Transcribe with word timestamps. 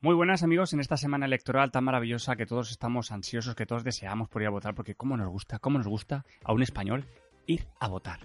muy 0.00 0.14
buenas 0.14 0.42
amigos 0.42 0.72
en 0.72 0.80
esta 0.80 0.96
semana 0.96 1.26
electoral 1.26 1.70
tan 1.70 1.84
maravillosa 1.84 2.36
que 2.36 2.46
todos 2.46 2.70
estamos 2.70 3.12
ansiosos, 3.12 3.54
que 3.54 3.66
todos 3.66 3.84
deseamos 3.84 4.30
por 4.30 4.40
ir 4.40 4.48
a 4.48 4.50
votar, 4.50 4.74
porque 4.74 4.94
cómo 4.94 5.18
nos 5.18 5.28
gusta, 5.28 5.58
cómo 5.58 5.76
nos 5.76 5.86
gusta 5.86 6.24
a 6.42 6.54
un 6.54 6.62
español 6.62 7.04
ir 7.46 7.66
a 7.78 7.88
votar. 7.88 8.20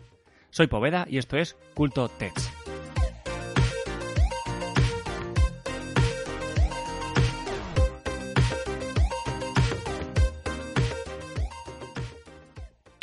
Soy 0.52 0.68
Poveda 0.68 1.06
y 1.10 1.18
esto 1.18 1.36
es 1.36 1.58
Culto 1.74 2.08
Tex. 2.08 2.50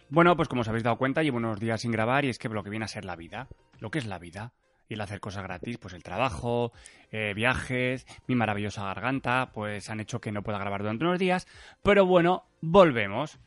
Bueno, 0.09 0.34
pues 0.34 0.48
como 0.48 0.62
os 0.62 0.68
habéis 0.68 0.84
dado 0.84 0.96
cuenta, 0.96 1.23
llevo 1.23 1.37
unos 1.37 1.60
días 1.60 1.82
sin 1.82 1.92
grabar 1.92 2.24
y 2.24 2.30
es 2.30 2.38
que 2.38 2.48
lo 2.48 2.65
que 2.65 2.70
viene 2.70 2.87
a 2.87 2.88
ser 2.88 3.04
la 3.04 3.16
vida, 3.16 3.48
lo 3.80 3.90
que 3.90 3.98
es 3.98 4.06
la 4.06 4.18
vida, 4.18 4.54
y 4.88 4.95
el 4.95 5.00
hacer 5.00 5.20
cosas 5.20 5.42
gratis, 5.42 5.78
pues 5.78 5.95
el 5.95 6.02
trabajo, 6.02 6.72
eh, 7.10 7.32
viajes, 7.34 8.06
mi 8.26 8.34
maravillosa 8.34 8.84
garganta, 8.84 9.50
pues 9.52 9.90
han 9.90 10.00
hecho 10.00 10.20
que 10.20 10.32
no 10.32 10.42
pueda 10.42 10.59
grabar 10.59 10.82
durante 10.82 11.04
unos 11.04 11.18
días. 11.18 11.46
Pero 11.82 12.06
bueno, 12.06 12.45
volvemos. 12.60 13.38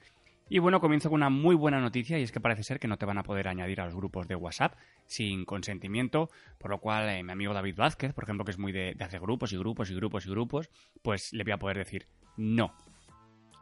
Y 0.51 0.57
bueno, 0.57 0.79
comienzo 0.79 1.09
con 1.09 1.17
una 1.17 1.29
muy 1.29 1.55
buena 1.55 1.79
noticia 1.79 2.17
y 2.17 2.23
es 2.23 2.31
que 2.31 2.39
parece 2.39 2.63
ser 2.63 2.79
que 2.79 2.87
no 2.87 2.97
te 2.97 3.05
van 3.05 3.19
a 3.19 3.23
poder 3.23 3.47
añadir 3.47 3.81
a 3.81 3.85
los 3.85 3.95
grupos 3.95 4.27
de 4.27 4.35
WhatsApp 4.35 4.73
sin 5.05 5.45
consentimiento, 5.45 6.31
por 6.57 6.71
lo 6.71 6.79
cual 6.79 7.07
eh, 7.07 7.21
mi 7.21 7.31
amigo 7.31 7.53
David 7.53 7.75
Vázquez, 7.75 8.13
por 8.13 8.23
ejemplo, 8.23 8.45
que 8.45 8.51
es 8.51 8.57
muy 8.57 8.71
de, 8.71 8.95
de 8.95 9.03
hacer 9.03 9.19
grupos 9.19 9.53
y 9.53 9.57
grupos 9.57 9.91
y 9.91 9.95
grupos 9.95 10.25
y 10.25 10.29
grupos, 10.29 10.69
pues 11.03 11.33
le 11.33 11.43
voy 11.43 11.53
a 11.53 11.59
poder 11.59 11.77
decir 11.77 12.07
no. 12.35 12.73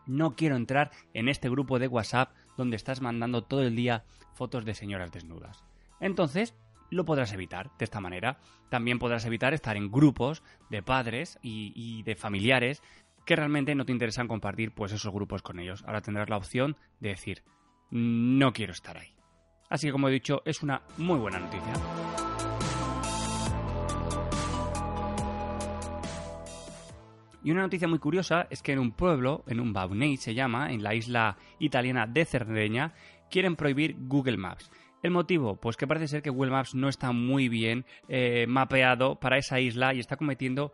No 0.05 0.37
quiero 0.37 0.55
entrar 0.55 0.91
en 1.13 1.27
este 1.27 1.49
grupo 1.49 1.77
de 1.77 1.89
WhatsApp 1.89 2.31
donde 2.55 2.77
estás 2.77 3.01
mandando 3.01 3.43
todo 3.43 3.63
el 3.63 3.75
día 3.75 4.05
fotos 4.33 4.63
de 4.63 4.73
señoras 4.73 5.11
desnudas. 5.11 5.65
Entonces, 5.99 6.55
lo 6.89 7.05
podrás 7.05 7.33
evitar 7.33 7.71
de 7.77 7.85
esta 7.85 7.99
manera. 7.99 8.39
También 8.69 8.99
podrás 8.99 9.25
evitar 9.25 9.53
estar 9.53 9.77
en 9.77 9.91
grupos 9.91 10.43
de 10.69 10.83
padres 10.83 11.39
y, 11.41 12.03
de 12.03 12.15
familiares 12.15 12.81
que 13.25 13.35
realmente 13.35 13.75
no 13.75 13.85
te 13.85 13.91
interesan 13.91 14.27
compartir 14.27 14.73
pues 14.73 14.91
esos 14.93 15.13
grupos 15.13 15.41
con 15.41 15.59
ellos. 15.59 15.83
Ahora 15.85 16.01
tendrás 16.01 16.29
la 16.29 16.37
opción 16.37 16.77
de 16.99 17.09
decir, 17.09 17.43
no 17.91 18.53
quiero 18.53 18.71
estar 18.71 18.97
ahí. 18.97 19.15
Así 19.69 19.87
que 19.87 19.91
como 19.91 20.07
he 20.07 20.13
dicho, 20.13 20.41
es 20.45 20.63
una 20.63 20.81
muy 20.97 21.19
buena 21.19 21.39
noticia. 21.39 21.73
Y 27.43 27.51
una 27.51 27.61
noticia 27.61 27.87
muy 27.87 27.99
curiosa 27.99 28.47
es 28.49 28.61
que 28.61 28.73
en 28.73 28.79
un 28.79 28.91
pueblo, 28.91 29.43
en 29.47 29.59
un 29.61 29.71
Baunei 29.71 30.17
se 30.17 30.33
llama, 30.33 30.71
en 30.71 30.83
la 30.83 30.95
isla 30.95 31.37
italiana 31.59 32.05
de 32.05 32.25
Cerdeña, 32.25 32.93
quieren 33.29 33.55
prohibir 33.55 33.95
Google 33.99 34.35
Maps. 34.35 34.69
¿El 35.03 35.11
motivo? 35.11 35.57
Pues 35.57 35.77
que 35.77 35.87
parece 35.87 36.07
ser 36.07 36.21
que 36.21 36.29
Google 36.29 36.51
Maps 36.51 36.73
no 36.73 36.89
está 36.89 37.11
muy 37.11 37.49
bien 37.49 37.85
eh, 38.07 38.45
mapeado 38.47 39.19
para 39.19 39.37
esa 39.37 39.59
isla 39.59 39.93
y 39.93 39.99
está 39.99 40.17
cometiendo 40.17 40.71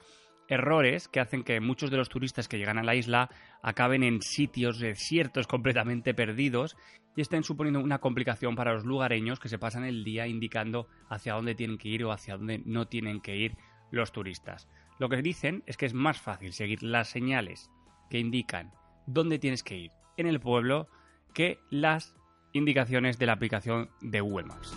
errores 0.47 1.07
que 1.07 1.19
hacen 1.19 1.43
que 1.43 1.59
muchos 1.59 1.91
de 1.91 1.97
los 1.97 2.09
turistas 2.09 2.47
que 2.47 2.57
llegan 2.57 2.77
a 2.77 2.83
la 2.83 2.95
isla 2.95 3.29
acaben 3.61 4.03
en 4.03 4.21
sitios 4.21 4.79
desiertos 4.79 5.47
completamente 5.47 6.13
perdidos 6.13 6.77
y 7.15 7.21
estén 7.21 7.43
suponiendo 7.43 7.79
una 7.79 7.99
complicación 7.99 8.55
para 8.55 8.73
los 8.73 8.85
lugareños 8.85 9.39
que 9.39 9.49
se 9.49 9.59
pasan 9.59 9.83
el 9.83 10.03
día 10.03 10.27
indicando 10.27 10.87
hacia 11.09 11.33
dónde 11.33 11.55
tienen 11.55 11.77
que 11.77 11.89
ir 11.89 12.03
o 12.05 12.11
hacia 12.11 12.37
dónde 12.37 12.61
no 12.65 12.87
tienen 12.87 13.21
que 13.21 13.35
ir 13.35 13.57
los 13.91 14.11
turistas. 14.11 14.67
Lo 14.99 15.09
que 15.09 15.21
dicen 15.21 15.63
es 15.65 15.77
que 15.77 15.85
es 15.85 15.93
más 15.93 16.19
fácil 16.19 16.53
seguir 16.53 16.81
las 16.81 17.09
señales 17.09 17.69
que 18.09 18.19
indican 18.19 18.71
dónde 19.05 19.39
tienes 19.39 19.63
que 19.63 19.77
ir 19.77 19.91
en 20.17 20.27
el 20.27 20.39
pueblo 20.39 20.87
que 21.33 21.59
las 21.69 22.15
indicaciones 22.53 23.19
de 23.19 23.25
la 23.25 23.33
aplicación 23.33 23.89
de 24.01 24.21
Google 24.21 24.45
Maps. 24.45 24.73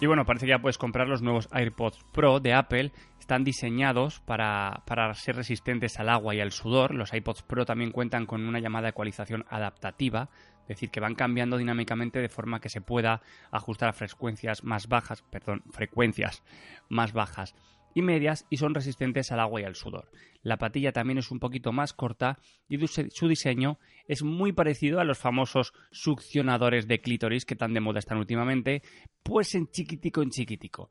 Y 0.00 0.06
bueno, 0.06 0.26
parece 0.26 0.46
que 0.46 0.58
puedes 0.58 0.76
comprar 0.76 1.08
los 1.08 1.22
nuevos 1.22 1.48
AirPods 1.50 2.04
Pro 2.12 2.40
de 2.40 2.52
Apple. 2.52 2.92
Están 3.18 3.42
diseñados 3.42 4.20
para, 4.20 4.82
para, 4.86 5.14
ser 5.14 5.36
resistentes 5.36 5.98
al 5.98 6.10
agua 6.10 6.34
y 6.34 6.40
al 6.40 6.52
sudor. 6.52 6.94
Los 6.94 7.14
iPods 7.14 7.42
Pro 7.42 7.64
también 7.64 7.90
cuentan 7.90 8.26
con 8.26 8.46
una 8.46 8.58
llamada 8.58 8.90
ecualización 8.90 9.46
adaptativa, 9.48 10.28
es 10.62 10.68
decir, 10.68 10.90
que 10.90 11.00
van 11.00 11.14
cambiando 11.14 11.56
dinámicamente 11.56 12.20
de 12.20 12.28
forma 12.28 12.60
que 12.60 12.68
se 12.68 12.82
pueda 12.82 13.22
ajustar 13.50 13.88
a 13.88 13.92
frecuencias 13.94 14.62
más 14.62 14.88
bajas, 14.88 15.22
perdón, 15.22 15.62
frecuencias 15.70 16.42
más 16.88 17.14
bajas 17.14 17.54
y 17.94 18.02
medias 18.02 18.46
y 18.50 18.58
son 18.58 18.74
resistentes 18.74 19.32
al 19.32 19.40
agua 19.40 19.60
y 19.60 19.64
al 19.64 19.76
sudor. 19.76 20.10
La 20.42 20.58
patilla 20.58 20.92
también 20.92 21.18
es 21.18 21.30
un 21.30 21.40
poquito 21.40 21.72
más 21.72 21.94
corta 21.94 22.38
y 22.68 22.78
su 22.86 23.28
diseño 23.28 23.78
es 24.06 24.22
muy 24.22 24.52
parecido 24.52 25.00
a 25.00 25.04
los 25.04 25.18
famosos 25.18 25.72
succionadores 25.90 26.86
de 26.86 27.00
clítoris 27.00 27.46
que 27.46 27.56
tan 27.56 27.72
de 27.72 27.80
moda 27.80 28.00
están 28.00 28.18
últimamente, 28.18 28.82
pues 29.22 29.54
en 29.54 29.68
chiquitico 29.68 30.22
en 30.22 30.30
chiquitico. 30.30 30.90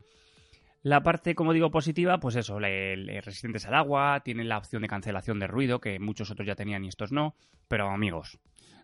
La 0.81 1.01
parte, 1.01 1.33
como 1.33 1.53
digo, 1.53 1.71
positiva, 1.71 2.19
pues 2.19 2.35
eso, 2.35 2.59
resistentes 2.59 3.65
al 3.65 3.75
agua, 3.75 4.21
tienen 4.21 4.49
la 4.49 4.57
opción 4.57 4.81
de 4.81 4.89
cancelación 4.89 5.39
de 5.39 5.47
ruido, 5.47 5.79
que 5.79 5.97
muchos 5.97 6.29
otros 6.29 6.45
ya 6.45 6.55
tenían 6.55 6.83
y 6.83 6.89
estos 6.89 7.13
no, 7.13 7.35
pero 7.69 7.89
amigos, 7.89 8.37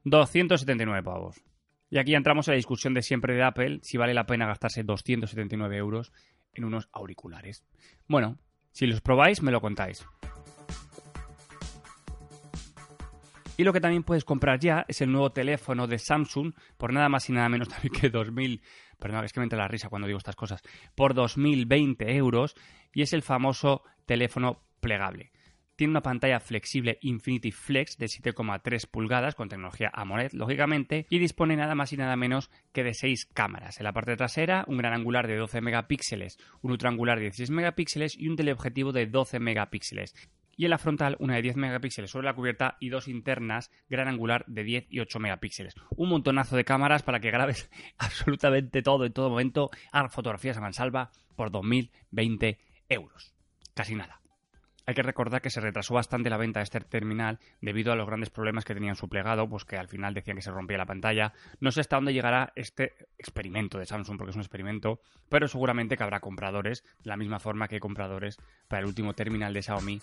279 0.06 1.04
pavos. 1.04 1.44
Y 1.90 1.98
aquí 1.98 2.16
entramos 2.16 2.48
en 2.48 2.54
la 2.54 2.58
discusión 2.58 2.94
de 2.94 3.02
siempre 3.02 3.36
de 3.36 3.44
Apple, 3.44 3.80
si 3.82 3.98
vale 3.98 4.14
la 4.14 4.26
pena 4.26 4.48
gastarse 4.48 4.84
279 4.84 5.76
euros 5.76 6.14
en 6.60 6.66
unos 6.66 6.90
auriculares. 6.92 7.64
Bueno, 8.08 8.38
si 8.72 8.86
los 8.86 9.02
probáis, 9.02 9.42
me 9.42 9.52
lo 9.52 9.62
contáis. 9.62 10.06
Y 13.58 13.64
lo 13.64 13.74
que 13.74 13.82
también 13.82 14.04
puedes 14.04 14.24
comprar 14.24 14.60
ya 14.60 14.86
es 14.88 15.02
el 15.02 15.12
nuevo 15.12 15.32
teléfono 15.32 15.88
de 15.88 16.00
Samsung 16.00 16.54
por 16.78 16.94
nada 16.94 17.10
más 17.10 17.30
y 17.30 17.34
nada 17.34 17.50
menos 17.50 17.68
también 17.70 17.94
que 17.94 18.10
2000, 18.10 18.62
perdón, 18.98 19.26
es 19.26 19.34
que 19.34 19.40
me 19.40 19.46
entra 19.46 19.60
la 19.60 19.68
risa 19.68 19.90
cuando 19.90 20.08
digo 20.08 20.18
estas 20.18 20.36
cosas, 20.36 20.62
por 20.96 21.14
2020 21.14 22.16
euros 22.16 22.56
y 22.94 23.02
es 23.02 23.14
el 23.14 23.22
famoso 23.22 23.84
teléfono 24.06 24.62
plegable. 24.80 25.32
Tiene 25.80 25.92
una 25.92 26.02
pantalla 26.02 26.42
flexible 26.42 27.00
Infinity 27.04 27.54
Flex 27.54 27.98
de 27.98 28.08
7,3 28.08 28.86
pulgadas 28.86 29.34
con 29.34 29.48
tecnología 29.48 29.90
AMOLED, 29.94 30.34
lógicamente, 30.34 31.06
y 31.10 31.20
dispone 31.20 31.56
nada 31.56 31.74
más 31.74 31.94
y 31.94 31.96
nada 31.96 32.18
menos 32.18 32.52
que 32.74 32.84
de 32.84 32.94
6 32.94 33.28
cámaras. 33.28 33.80
En 33.80 33.86
la 33.86 33.94
parte 33.94 34.18
trasera, 34.18 34.66
un 34.68 34.78
gran 34.78 34.92
angular 34.92 35.26
de 35.26 35.38
12 35.38 35.62
megapíxeles, 35.62 36.38
un 36.62 36.72
ultraangular 36.72 37.18
de 37.18 37.28
16 37.28 37.52
megapíxeles 37.52 38.18
y 38.18 38.28
un 38.28 38.36
teleobjetivo 38.36 38.92
de 38.92 39.08
12 39.08 39.40
megapíxeles 39.40 40.16
y 40.58 40.66
en 40.66 40.72
la 40.72 40.80
frontal 40.80 41.16
una 41.20 41.36
de 41.36 41.44
10 41.44 41.56
megapíxeles 41.56 42.12
sobre 42.12 42.26
la 42.26 42.36
cubierta 42.36 42.76
y 42.82 42.90
dos 42.90 43.08
internas 43.08 43.72
gran 43.88 44.10
angular 44.10 44.44
de 44.48 44.66
10 44.66 44.88
y 44.90 45.00
8 45.00 45.18
megapíxeles. 45.20 45.76
Un 45.92 46.10
montonazo 46.10 46.58
de 46.58 46.66
cámaras 46.66 47.04
para 47.04 47.22
que 47.22 47.32
grabes 47.32 47.70
absolutamente 47.98 48.82
todo 48.82 49.06
en 49.06 49.14
todo 49.14 49.30
momento. 49.30 49.70
a 49.94 50.10
fotografías 50.10 50.58
a 50.58 50.60
mansalva 50.60 51.12
por 51.38 51.52
2020 51.52 52.60
euros. 52.90 53.34
Casi 53.74 53.96
nada. 53.96 54.20
Hay 54.90 54.96
que 54.96 55.04
recordar 55.04 55.44
que 55.44 55.52
se 55.52 55.62
retrasó 55.62 55.94
bastante 55.94 56.32
la 56.32 56.38
venta 56.38 56.62
de 56.62 56.64
este 56.64 56.80
terminal 56.80 57.38
debido 57.62 57.92
a 57.92 57.96
los 57.96 58.08
grandes 58.08 58.32
problemas 58.32 58.66
que 58.66 58.74
tenían 58.74 58.96
su 58.96 59.08
plegado, 59.08 59.48
pues 59.48 59.64
que 59.64 59.78
al 59.78 59.88
final 59.88 60.16
decían 60.16 60.36
que 60.36 60.42
se 60.42 60.50
rompía 60.50 60.80
la 60.80 60.88
pantalla. 60.88 61.32
No 61.60 61.72
sé 61.72 61.82
hasta 61.82 61.98
dónde 61.98 62.12
llegará 62.12 62.54
este 62.56 62.96
experimento 63.20 63.78
de 63.78 63.86
Samsung, 63.86 64.18
porque 64.18 64.32
es 64.32 64.36
un 64.36 64.42
experimento, 64.42 65.00
pero 65.30 65.48
seguramente 65.48 65.96
que 65.96 66.02
habrá 66.02 66.22
compradores, 66.22 66.84
de 67.04 67.10
la 67.10 67.18
misma 67.18 67.38
forma 67.38 67.68
que 67.68 67.76
hay 67.76 67.80
compradores 67.80 68.38
para 68.68 68.80
el 68.80 68.88
último 68.88 69.14
terminal 69.14 69.54
de 69.54 69.62
Xiaomi 69.62 70.02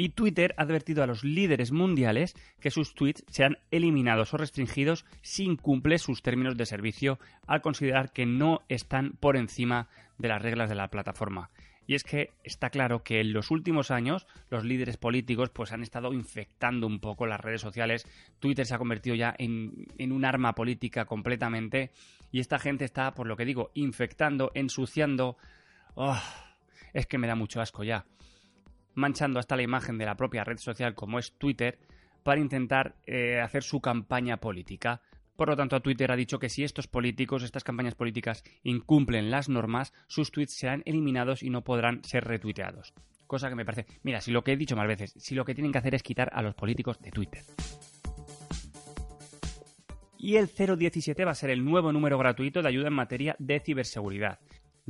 y 0.00 0.08
Twitter 0.08 0.54
ha 0.56 0.62
advertido 0.62 1.02
a 1.02 1.06
los 1.06 1.24
líderes 1.24 1.72
mundiales 1.72 2.34
que 2.58 2.70
sus 2.70 2.94
tweets 2.94 3.22
sean 3.28 3.58
eliminados 3.70 4.32
o 4.32 4.38
restringidos 4.38 5.04
si 5.20 5.44
incumple 5.44 5.98
sus 5.98 6.22
términos 6.22 6.56
de 6.56 6.64
servicio 6.64 7.18
al 7.46 7.60
considerar 7.60 8.10
que 8.10 8.24
no 8.24 8.62
están 8.70 9.12
por 9.20 9.36
encima 9.36 9.90
de 10.16 10.28
las 10.28 10.40
reglas 10.40 10.70
de 10.70 10.74
la 10.74 10.88
plataforma. 10.88 11.50
Y 11.86 11.96
es 11.96 12.04
que 12.04 12.30
está 12.44 12.70
claro 12.70 13.02
que 13.02 13.20
en 13.20 13.34
los 13.34 13.50
últimos 13.50 13.90
años 13.90 14.26
los 14.48 14.64
líderes 14.64 14.96
políticos 14.96 15.50
pues 15.50 15.70
han 15.70 15.82
estado 15.82 16.14
infectando 16.14 16.86
un 16.86 16.98
poco 16.98 17.26
las 17.26 17.40
redes 17.42 17.60
sociales. 17.60 18.06
Twitter 18.38 18.64
se 18.64 18.74
ha 18.74 18.78
convertido 18.78 19.16
ya 19.16 19.34
en, 19.36 19.86
un 19.98 20.24
arma 20.24 20.54
política 20.54 21.04
completamente 21.04 21.90
y 22.32 22.40
esta 22.40 22.58
gente 22.58 22.86
está, 22.86 23.12
por 23.12 23.26
lo 23.26 23.36
que 23.36 23.44
digo, 23.44 23.70
infectando, 23.74 24.50
ensuciando. 24.54 25.36
Oh, 25.94 26.18
es 26.94 27.04
que 27.04 27.18
me 27.18 27.26
da 27.26 27.34
mucho 27.34 27.60
asco 27.60 27.84
ya 27.84 28.06
manchando 28.94 29.38
hasta 29.38 29.56
la 29.56 29.62
imagen 29.62 29.98
de 29.98 30.06
la 30.06 30.16
propia 30.16 30.44
red 30.44 30.58
social 30.58 30.94
como 30.94 31.18
es 31.18 31.32
Twitter 31.38 31.78
para 32.22 32.40
intentar 32.40 32.96
eh, 33.06 33.40
hacer 33.40 33.62
su 33.62 33.80
campaña 33.80 34.38
política. 34.38 35.02
Por 35.36 35.48
lo 35.48 35.56
tanto, 35.56 35.80
Twitter 35.80 36.12
ha 36.12 36.16
dicho 36.16 36.38
que 36.38 36.50
si 36.50 36.64
estos 36.64 36.86
políticos, 36.86 37.42
estas 37.42 37.64
campañas 37.64 37.94
políticas, 37.94 38.44
incumplen 38.62 39.30
las 39.30 39.48
normas, 39.48 39.94
sus 40.06 40.30
tweets 40.30 40.54
serán 40.54 40.82
eliminados 40.84 41.42
y 41.42 41.50
no 41.50 41.64
podrán 41.64 42.04
ser 42.04 42.24
retuiteados. 42.24 42.92
Cosa 43.26 43.48
que 43.48 43.54
me 43.54 43.64
parece. 43.64 43.86
Mira, 44.02 44.20
si 44.20 44.32
lo 44.32 44.44
que 44.44 44.52
he 44.52 44.56
dicho 44.56 44.76
más 44.76 44.86
veces, 44.86 45.14
si 45.16 45.34
lo 45.34 45.44
que 45.44 45.54
tienen 45.54 45.72
que 45.72 45.78
hacer 45.78 45.94
es 45.94 46.02
quitar 46.02 46.30
a 46.34 46.42
los 46.42 46.54
políticos 46.54 47.00
de 47.00 47.10
Twitter. 47.10 47.42
Y 50.18 50.36
el 50.36 50.48
017 50.48 51.24
va 51.24 51.30
a 51.30 51.34
ser 51.34 51.48
el 51.48 51.64
nuevo 51.64 51.92
número 51.92 52.18
gratuito 52.18 52.60
de 52.60 52.68
ayuda 52.68 52.88
en 52.88 52.94
materia 52.94 53.36
de 53.38 53.60
ciberseguridad. 53.60 54.38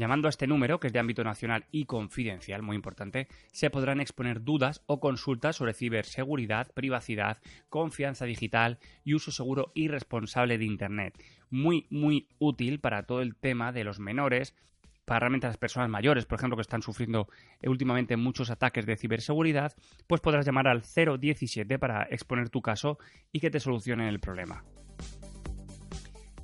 Llamando 0.01 0.29
a 0.29 0.31
este 0.31 0.47
número, 0.47 0.81
que 0.81 0.87
es 0.87 0.95
de 0.95 0.99
ámbito 0.99 1.23
nacional 1.25 1.67
y 1.71 1.85
confidencial, 1.85 2.63
muy 2.63 2.75
importante, 2.75 3.29
se 3.53 3.69
podrán 3.69 4.01
exponer 4.01 4.43
dudas 4.43 4.83
o 4.87 4.99
consultas 4.99 5.57
sobre 5.57 5.75
ciberseguridad, 5.75 6.73
privacidad, 6.73 7.37
confianza 7.69 8.25
digital 8.25 8.79
y 9.05 9.13
uso 9.13 9.31
seguro 9.31 9.73
y 9.75 9.89
responsable 9.89 10.57
de 10.57 10.65
Internet. 10.65 11.23
Muy, 11.51 11.87
muy 11.91 12.29
útil 12.39 12.81
para 12.81 13.03
todo 13.03 13.21
el 13.21 13.37
tema 13.37 13.73
de 13.73 13.85
los 13.85 13.99
menores, 14.01 14.57
para 15.05 15.21
realmente 15.21 15.49
las 15.49 15.59
personas 15.59 15.91
mayores, 15.91 16.25
por 16.25 16.39
ejemplo, 16.39 16.57
que 16.57 16.63
están 16.63 16.81
sufriendo 16.81 17.29
últimamente 17.63 18.17
muchos 18.17 18.49
ataques 18.49 18.87
de 18.87 18.97
ciberseguridad, 18.97 19.75
pues 20.07 20.23
podrás 20.23 20.47
llamar 20.47 20.67
al 20.67 20.81
017 20.81 21.79
para 21.79 22.05
exponer 22.05 22.49
tu 22.49 22.63
caso 22.63 22.99
y 23.33 23.41
que 23.41 23.51
te 23.51 23.61
solucionen 23.61 24.07
el 24.07 24.19
problema. 24.19 24.65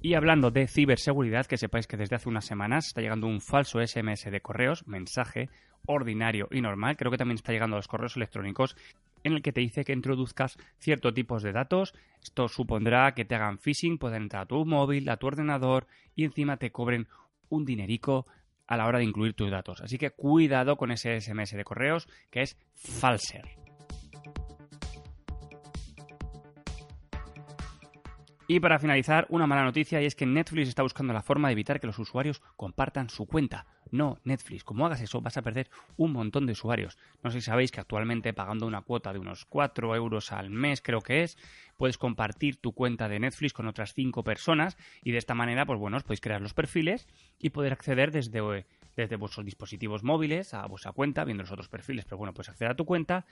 Y 0.07 0.15
hablando 0.15 0.53
de 0.53 0.69
ciberseguridad, 0.69 1.47
que 1.47 1.57
sepáis 1.57 1.89
que 1.89 1.97
desde 1.97 2.15
hace 2.15 2.29
unas 2.29 2.45
semanas 2.45 2.87
está 2.87 3.01
llegando 3.01 3.27
un 3.27 3.41
falso 3.41 3.85
SMS 3.85 4.31
de 4.31 4.41
correos, 4.41 4.87
mensaje 4.87 5.51
ordinario 5.85 6.47
y 6.53 6.61
normal, 6.61 6.97
creo 6.97 7.11
que 7.11 7.19
también 7.19 7.35
está 7.35 7.51
llegando 7.51 7.75
a 7.75 7.81
los 7.81 7.89
correos 7.89 8.17
electrónicos, 8.17 8.77
en 9.25 9.33
el 9.33 9.43
que 9.43 9.53
te 9.53 9.63
dice 9.63 9.85
que 9.85 9.93
introduzcas 9.93 10.59
ciertos 10.79 11.13
tipos 11.13 11.43
de 11.43 11.51
datos. 11.51 11.93
Esto 12.23 12.47
supondrá 12.47 13.15
que 13.15 13.25
te 13.25 13.35
hagan 13.35 13.59
phishing, 13.59 13.99
puedan 13.99 14.23
entrar 14.23 14.43
a 14.43 14.47
tu 14.47 14.65
móvil, 14.65 15.09
a 15.09 15.17
tu 15.17 15.27
ordenador 15.27 15.89
y 16.15 16.23
encima 16.23 16.57
te 16.57 16.71
cobren 16.71 17.09
un 17.49 17.65
dinerico 17.65 18.29
a 18.69 18.77
la 18.77 18.87
hora 18.87 19.01
de 19.01 19.07
incluir 19.07 19.35
tus 19.35 19.51
datos. 19.51 19.81
Así 19.81 19.99
que 19.99 20.11
cuidado 20.11 20.77
con 20.77 20.93
ese 20.93 21.21
SMS 21.21 21.51
de 21.57 21.65
correos 21.65 22.07
que 22.31 22.43
es 22.43 22.57
falser. 22.77 23.66
Y 28.49 28.61
para 28.61 28.79
finalizar, 28.79 29.27
una 29.29 29.49
mala 29.49 29.65
noticia 29.65 30.01
y 30.01 30.07
es 30.07 30.15
que 30.15 30.25
Netflix 30.25 30.69
está 30.69 30.85
buscando 30.85 31.13
la 31.13 31.23
forma 31.23 31.49
de 31.49 31.53
evitar 31.53 31.81
que 31.81 31.89
los 31.89 31.99
usuarios 31.99 32.41
compartan 32.55 33.11
su 33.11 33.27
cuenta. 33.27 33.67
No, 33.91 34.21
Netflix, 34.23 34.63
como 34.63 34.87
hagas 34.87 35.01
eso 35.01 35.21
vas 35.21 35.37
a 35.37 35.43
perder 35.43 35.69
un 35.97 36.13
montón 36.13 36.47
de 36.47 36.53
usuarios. 36.53 36.97
No 37.25 37.33
sé 37.33 37.41
si 37.41 37.47
sabéis 37.47 37.73
que 37.73 37.81
actualmente 37.81 38.33
pagando 38.33 38.69
una 38.69 38.83
cuota 38.83 39.13
de 39.13 39.19
unos 39.19 39.47
4 39.47 39.97
euros 39.97 40.31
al 40.31 40.51
mes 40.51 40.81
creo 40.81 41.01
que 41.01 41.25
es, 41.25 41.37
puedes 41.77 41.99
compartir 41.99 42.57
tu 42.57 42.73
cuenta 42.73 43.09
de 43.09 43.19
Netflix 43.19 43.53
con 43.53 43.67
otras 43.67 43.95
5 43.95 44.23
personas 44.23 44.77
y 45.03 45.11
de 45.11 45.19
esta 45.19 45.35
manera 45.35 45.67
pues 45.67 45.81
bueno, 45.81 45.97
os 45.97 46.05
podéis 46.05 46.21
crear 46.21 46.41
los 46.41 46.55
perfiles 46.55 47.09
y 47.41 47.51
poder 47.51 47.73
acceder 47.73 48.13
desde, 48.13 48.65
desde 48.97 49.17
vuestros 49.17 49.45
dispositivos 49.45 50.05
móviles 50.05 50.55
a 50.55 50.67
vuestra 50.67 50.93
cuenta 50.93 51.25
viendo 51.25 51.43
los 51.43 51.51
otros 51.51 51.69
perfiles, 51.69 52.05
pero 52.05 52.19
bueno, 52.19 52.33
puedes 52.33 52.49
acceder 52.49 52.71
a 52.71 52.77
tu 52.77 52.85
cuenta 52.85 53.27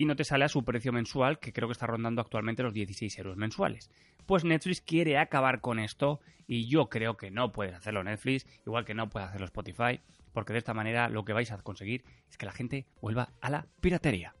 y 0.00 0.06
no 0.06 0.16
te 0.16 0.24
sale 0.24 0.46
a 0.46 0.48
su 0.48 0.64
precio 0.64 0.94
mensual, 0.94 1.38
que 1.38 1.52
creo 1.52 1.68
que 1.68 1.72
está 1.72 1.86
rondando 1.86 2.22
actualmente 2.22 2.62
los 2.62 2.72
16 2.72 3.18
euros 3.18 3.36
mensuales. 3.36 3.90
Pues 4.24 4.44
Netflix 4.44 4.80
quiere 4.80 5.18
acabar 5.18 5.60
con 5.60 5.78
esto 5.78 6.20
y 6.46 6.68
yo 6.68 6.88
creo 6.88 7.18
que 7.18 7.30
no 7.30 7.52
puedes 7.52 7.74
hacerlo 7.74 8.02
Netflix, 8.02 8.46
igual 8.64 8.86
que 8.86 8.94
no 8.94 9.10
puede 9.10 9.26
hacerlo 9.26 9.44
Spotify, 9.44 10.00
porque 10.32 10.54
de 10.54 10.60
esta 10.60 10.72
manera 10.72 11.10
lo 11.10 11.26
que 11.26 11.34
vais 11.34 11.52
a 11.52 11.58
conseguir 11.58 12.02
es 12.30 12.38
que 12.38 12.46
la 12.46 12.52
gente 12.52 12.86
vuelva 13.02 13.34
a 13.42 13.50
la 13.50 13.66
piratería. 13.82 14.34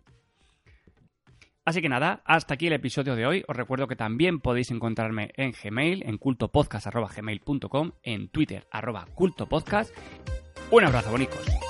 Así 1.66 1.82
que 1.82 1.90
nada, 1.90 2.22
hasta 2.24 2.54
aquí 2.54 2.68
el 2.68 2.72
episodio 2.72 3.14
de 3.14 3.26
hoy. 3.26 3.44
Os 3.46 3.54
recuerdo 3.54 3.86
que 3.86 3.96
también 3.96 4.40
podéis 4.40 4.70
encontrarme 4.70 5.30
en 5.36 5.52
Gmail, 5.52 6.04
en 6.06 6.16
cultopodcast.gmail.com, 6.16 7.92
en 8.02 8.28
Twitter, 8.30 8.66
arroba 8.70 9.04
cultopodcast. 9.14 9.94
Un 10.70 10.84
abrazo, 10.84 11.10
bonicos. 11.10 11.69